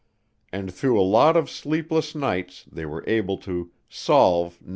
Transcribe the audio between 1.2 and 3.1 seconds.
of sleepless nights they were